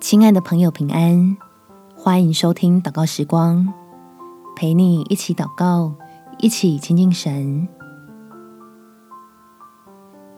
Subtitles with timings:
[0.00, 1.36] 亲爱的朋友，平安！
[1.96, 3.74] 欢迎收听祷告时光，
[4.54, 5.92] 陪你一起祷告，
[6.38, 7.66] 一起亲近神。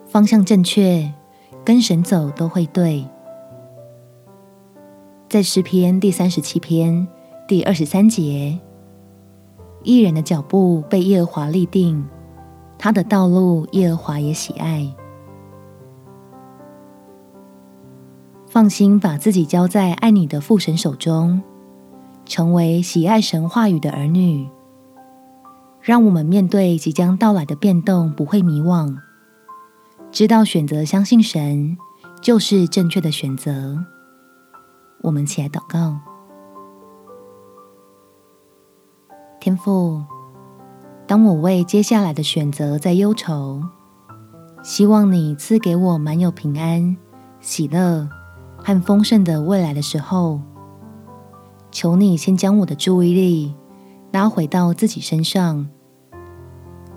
[0.07, 1.13] 方向正确，
[1.63, 3.07] 跟神走都会对。
[5.29, 7.07] 在诗篇第三十七篇
[7.47, 8.59] 第二十三节，
[9.83, 12.09] 义人的脚步被耶和华立定，
[12.79, 14.91] 他的道路耶和华也喜爱。
[18.51, 21.41] 放心把自己交在爱你的父神手中，
[22.27, 24.51] 成为喜爱神话语的儿女，
[25.81, 28.97] 让我们面对即将到来的变动不会迷惘，
[30.11, 31.79] 知道选择相信神
[32.21, 33.79] 就是正确的选择。
[35.03, 36.01] 我们起来祷告，
[39.39, 40.03] 天父，
[41.07, 43.63] 当我为接下来的选择在忧愁，
[44.65, 46.97] 希望你赐给我满有平安、
[47.41, 48.09] 喜乐。
[48.63, 50.41] 和丰盛的未来的时候，
[51.71, 53.55] 求你先将我的注意力
[54.13, 55.69] 拉回到自己身上，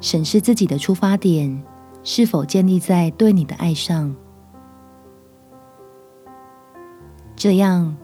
[0.02, 1.64] 审视自己的出发点
[2.04, 4.14] 是否建立在对你的爱上，
[7.36, 7.96] 这样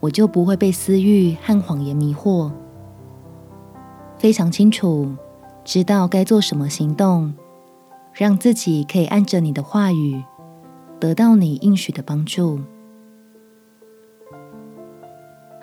[0.00, 2.50] 我就不会被私欲和谎言迷惑，
[4.18, 5.14] 非常清楚
[5.64, 7.32] 知道该做什么行动，
[8.12, 10.22] 让自己可以按着你的话语
[11.00, 12.60] 得到你应许的帮助。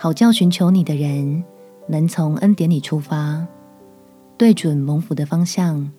[0.04, 1.42] 好叫寻求你的人
[1.88, 3.48] 能从恩典里出发，
[4.38, 5.90] 对准蒙福的方向，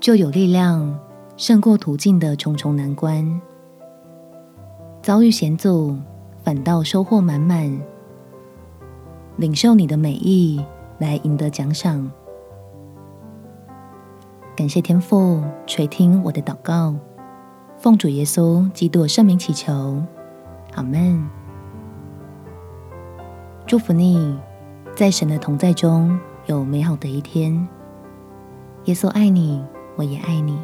[0.00, 0.98] 就有力量
[1.36, 3.40] 胜过途径的重重难关。
[5.00, 5.96] 遭遇险阻，
[6.42, 7.80] 反倒收获满满，
[9.36, 10.60] 领受你的美意
[10.98, 12.10] 来赢得奖赏。
[14.56, 16.96] 感谢天父垂听我的祷告，
[17.76, 20.02] 奉主耶稣基督圣名祈求，
[20.74, 21.24] 阿们。
[23.68, 24.34] 祝福你，
[24.96, 27.68] 在神的同在中有美好的一天。
[28.86, 29.62] 耶稣爱你，
[29.94, 30.58] 我也爱你。